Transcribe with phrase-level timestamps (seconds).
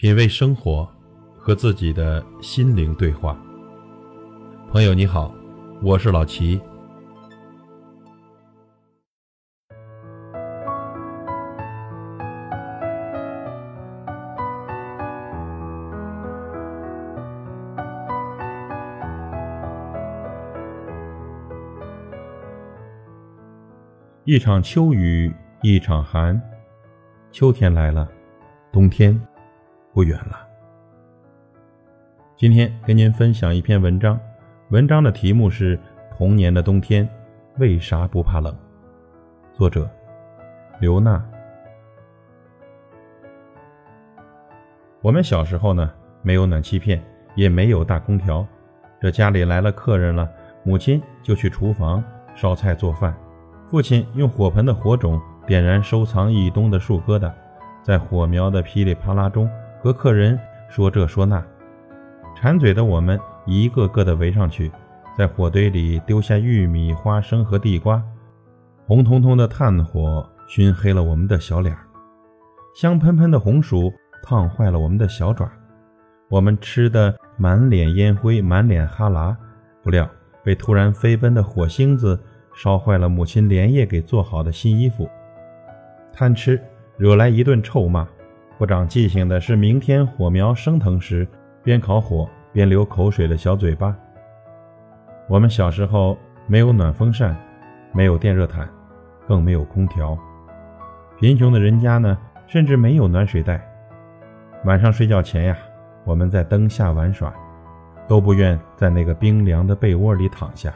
[0.00, 0.88] 品味生活，
[1.36, 3.38] 和自己的心灵对话。
[4.70, 5.30] 朋友你好，
[5.82, 6.58] 我是老齐。
[24.24, 25.30] 一场秋雨
[25.60, 26.40] 一场寒，
[27.30, 28.08] 秋天来了，
[28.72, 29.20] 冬天
[29.92, 30.46] 不远了。
[32.36, 34.18] 今天跟您分享一篇文章，
[34.70, 35.76] 文章的题目是
[36.16, 37.08] 《童年的冬天
[37.58, 38.52] 为啥不怕冷》，
[39.56, 39.88] 作者
[40.78, 41.22] 刘娜。
[45.02, 45.90] 我们小时候呢，
[46.22, 47.02] 没有暖气片，
[47.34, 48.46] 也没有大空调，
[49.00, 50.30] 这家里来了客人了，
[50.62, 52.02] 母亲就去厨房
[52.34, 53.14] 烧菜做饭。
[53.68, 57.32] 父亲用火盆的火种点燃收藏一冬的树疙瘩，
[57.82, 59.48] 在火苗的噼里啪啦中
[59.82, 61.42] 和客人说这说那。
[62.36, 64.70] 馋嘴的我们一个个的围上去，
[65.16, 68.02] 在火堆里丢下玉米、花生和地瓜，
[68.86, 71.86] 红彤彤的炭火熏黑了我们的小脸儿，
[72.74, 75.50] 香喷喷的红薯烫坏了我们的小爪，
[76.28, 79.34] 我们吃的满脸烟灰、满脸哈喇，
[79.82, 80.08] 不料
[80.44, 82.18] 被突然飞奔的火星子。
[82.52, 85.08] 烧坏了母亲连夜给做好的新衣服，
[86.12, 86.60] 贪吃
[86.98, 88.06] 惹来一顿臭骂。
[88.60, 91.26] 不长记性的是，明天火苗升腾时，
[91.62, 93.96] 边烤火边流口水的小嘴巴。
[95.30, 96.14] 我们小时候
[96.46, 97.34] 没有暖风扇，
[97.90, 98.68] 没有电热毯，
[99.26, 100.14] 更没有空调。
[101.18, 103.66] 贫穷的人家呢，甚至没有暖水袋。
[104.66, 105.56] 晚上睡觉前呀，
[106.04, 107.32] 我们在灯下玩耍，
[108.06, 110.70] 都不愿在那个冰凉的被窝里躺下。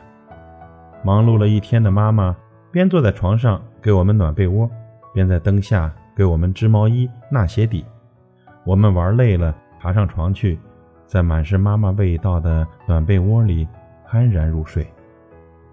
[1.02, 2.34] 忙碌了一天的妈妈，
[2.72, 4.70] 边坐在床上给我们暖被窝，
[5.12, 7.84] 边在灯下给我们织毛衣、纳鞋底。
[8.64, 10.58] 我们玩累了，爬上床去，
[11.06, 13.66] 在满是妈妈味道的暖被窝里
[14.08, 14.86] 酣然入睡，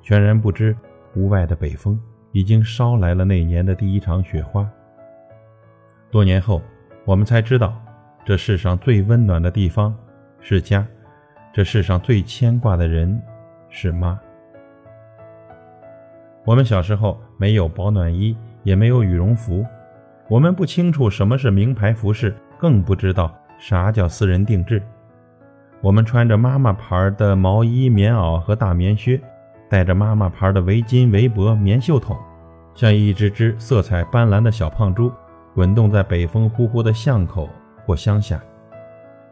[0.02, 0.76] 全然不知
[1.16, 2.00] 屋外的北风
[2.32, 4.70] 已经捎来了那年的第一场雪花。
[6.10, 6.62] 多年后，
[7.06, 7.74] 我们才知道，
[8.26, 9.96] 这世上最温暖的地方
[10.42, 10.86] 是家，
[11.54, 13.22] 这世上最牵挂的人
[13.70, 14.20] 是妈。
[16.44, 19.66] 我们小时候没有保暖衣，也没有羽绒服，
[20.32, 24.82] 我们不清楚什么是名牌服饰，更不知道啥叫私人定制。
[25.82, 29.20] 我们穿着妈妈牌的毛衣、棉袄和大棉靴，
[29.70, 32.16] 戴着妈妈牌的围巾、围脖、棉袖筒，
[32.74, 35.12] 像一只只色彩斑斓的小胖猪，
[35.54, 37.50] 滚动在北风呼呼的巷口
[37.86, 38.42] 或乡下。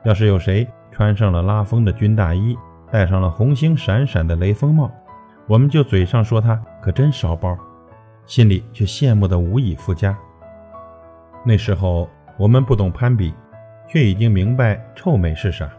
[0.04, 2.58] 要是有谁穿上了拉风的军大衣，
[2.92, 4.92] 戴上了红星闪闪的雷锋帽，
[5.48, 7.58] 我们就嘴上说他可真烧包，
[8.26, 10.14] 心里却羡慕得无以复加。
[11.44, 13.34] 那时候我们不懂攀比，
[13.88, 15.70] 却已经明白臭美是啥。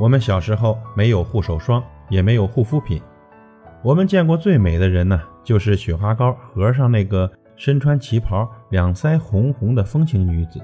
[0.00, 3.00] 我们小时候没有护手霜，也没有护肤品。
[3.82, 10.60] 我们见过最美的人呢，就是雪花膏盒上那个身穿旗袍、两腮红红的风情女子。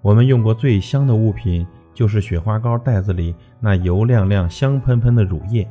[0.00, 5.68] 我们用过最香的物品，就是雪花膏袋子里那油亮亮、香喷喷的乳液。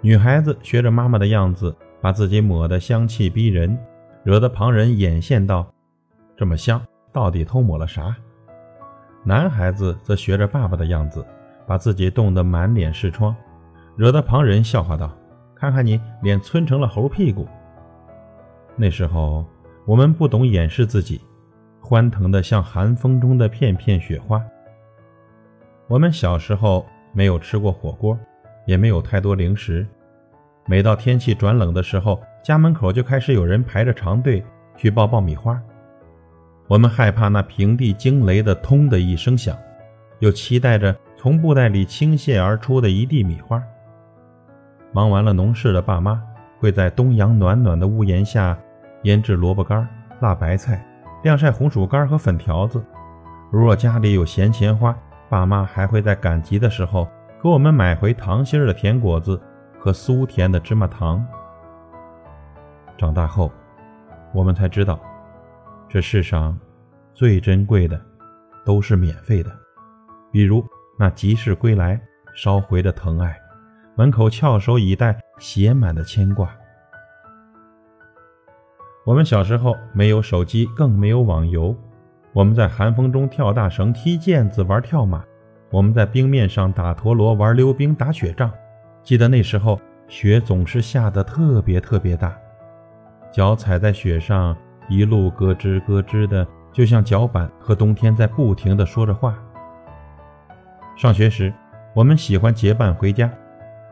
[0.00, 3.76] 女孩子学着妈妈的样子，把自己抹得香气逼人，
[4.24, 5.72] 惹得旁人眼羡道
[6.36, 6.80] ：“这么香，
[7.12, 8.16] 到底偷抹了啥？”
[9.22, 11.24] 男孩子则学着爸爸的样子，
[11.66, 13.36] 把自己冻得满脸是疮，
[13.96, 15.16] 惹得旁人笑话道
[15.54, 17.46] ：“看看你脸皴成了猴屁股。”
[18.74, 19.44] 那时候
[19.84, 21.20] 我们不懂掩饰自己，
[21.80, 24.42] 欢腾的像寒风中的片片雪花。
[25.86, 28.18] 我们小时候没有吃过火锅。
[28.66, 29.86] 也没有太多零食。
[30.64, 34.44] 每到天气转冷的时候，家门口就开始有人排着长队
[34.76, 35.58] 去爆爆米花。
[36.68, 39.56] 我们害怕那平地惊雷的“通”的一声响，
[40.18, 43.62] 又期待着从布袋里倾泻而出的一地米花。
[44.92, 46.22] 忙完了农事的爸妈
[46.60, 48.54] 会在东阳暖暖的屋檐下
[49.04, 49.88] 腌制萝卜干、
[50.20, 50.84] 辣白菜，
[51.22, 52.84] 晾晒红薯干和粉条子。
[53.50, 54.94] 如若家里有闲钱花，
[55.30, 57.08] 爸妈还会在赶集的时候。
[57.42, 59.38] 给我们买回糖心儿的甜果子
[59.78, 61.22] 和酥甜的芝麻糖。
[62.96, 63.50] 长大后，
[64.32, 65.00] 我们才知道，
[65.88, 66.58] 这世上
[67.12, 68.00] 最珍贵的
[68.64, 69.50] 都是免费的，
[70.32, 70.64] 比如
[70.98, 72.00] 那集市归来
[72.34, 73.36] 捎回的疼爱，
[73.96, 76.48] 门口翘首以待写满的牵挂。
[79.04, 81.76] 我们小时候没有手机，更没有网游，
[82.32, 85.22] 我们在寒风中跳大绳、踢毽子、玩跳马。
[85.70, 88.50] 我们在冰面上打陀螺、玩溜冰、打雪仗。
[89.02, 92.34] 记得那时候雪总是下得特别特别大，
[93.34, 94.56] 脚踩在雪上，
[94.88, 99.36] 一路咯吱咯吱的就像脚板和冬天在不停的说着话。
[100.94, 101.52] 上学时，
[101.96, 103.28] 我们喜欢结伴回家，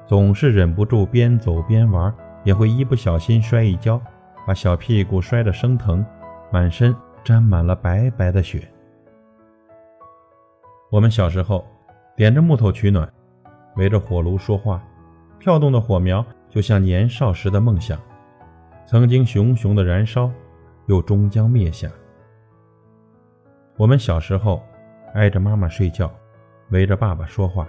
[0.07, 4.01] 总是忍不住边走边玩，也会一不小心摔一跤，
[4.47, 6.07] 把小屁股摔得生疼，
[6.53, 6.95] 满身
[7.25, 8.63] 沾满了白白的雪。
[10.89, 11.67] 我们小时候
[12.15, 13.13] 点着木头取暖，
[13.75, 14.81] 围着火炉说话，
[15.41, 17.99] 跳动的火苗就像年少时的梦想，
[18.87, 20.31] 曾经熊熊的燃烧，
[20.87, 21.91] 又终将灭下。
[23.77, 24.63] 我们小时候
[25.15, 26.13] 挨着妈妈睡觉。
[26.71, 27.69] 围着爸爸说话，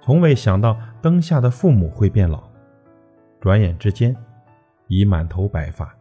[0.00, 2.50] 从未想到灯下的父母会变老，
[3.42, 4.16] 转眼之间
[4.86, 5.94] 已满头白发。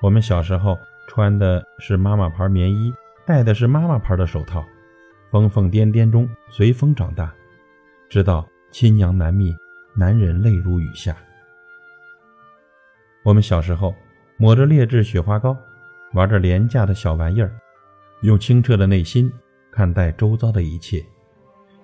[0.00, 0.78] 我们小时候
[1.08, 2.94] 穿的是妈妈牌棉衣，
[3.26, 4.64] 戴的是妈妈牌的手套，
[5.32, 7.34] 疯疯癫癫中随风长大，
[8.08, 9.52] 直到亲娘难觅，
[9.96, 11.16] 男人泪如雨下。
[13.24, 13.94] 我们小时候
[14.36, 15.56] 抹着劣质雪花膏，
[16.12, 17.50] 玩着廉价的小玩意儿。
[18.22, 19.32] 用清澈的内心
[19.70, 21.04] 看待周遭的一切，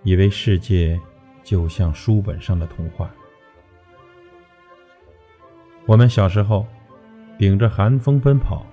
[0.03, 0.99] 以为世界
[1.45, 3.11] 就像书本上的童话。
[5.87, 6.67] 我们小时候
[7.39, 8.67] 顶着寒风奔跑，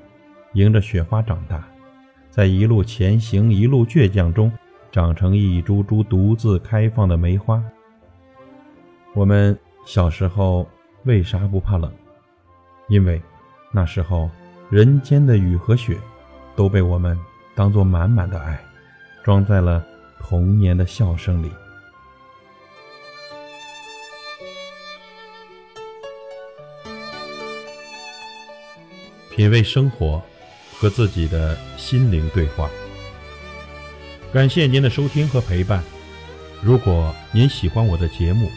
[0.53, 1.67] 迎着雪花长大，
[2.29, 4.51] 在一路前行、一路倔强中，
[4.91, 7.63] 长成一株株独自开放的梅花。
[9.17, 10.63] 我们小时候
[11.05, 11.91] 为啥不怕冷？
[12.87, 13.19] 因为
[13.71, 14.29] 那时候
[14.69, 15.97] 人间的雨和雪
[16.55, 17.17] 都被我们。
[17.55, 18.63] 当做满满的爱，
[19.23, 19.83] 装在了
[20.19, 21.49] 童年的笑声里。
[29.31, 30.21] 品味生活，
[30.75, 32.69] 和自己的心灵对话。
[34.31, 35.83] 感谢您的收听和陪伴。
[36.61, 38.51] 如果您喜欢我的节目，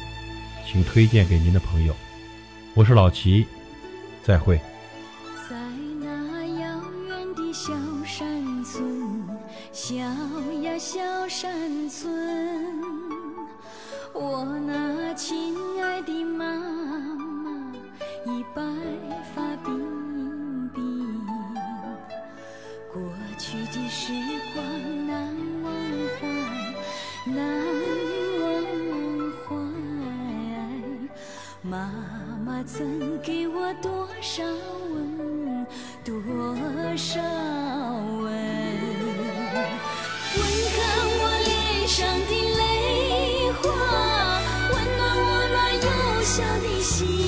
[0.70, 1.96] 请推荐给您的朋友。
[2.74, 3.44] 我是老齐，
[4.22, 4.60] 再会。
[31.62, 31.92] 妈
[32.44, 35.66] 妈曾给我多少吻，
[36.02, 36.14] 多
[36.96, 37.20] 少
[38.22, 38.32] 吻，
[40.36, 40.40] 吻
[40.76, 40.80] 干
[41.18, 41.60] 我脸。
[41.90, 43.62] 上的泪花，
[44.70, 47.19] 温暖我那幼小的心。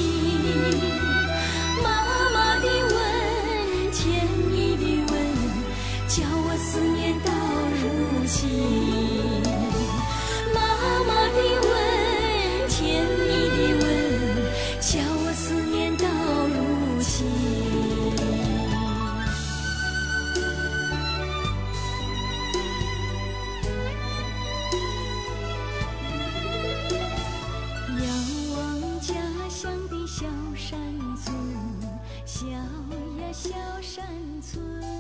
[33.33, 33.49] 小
[33.81, 34.05] 山
[34.43, 34.92] 村。